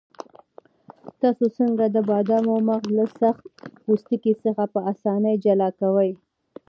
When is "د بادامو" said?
1.89-2.55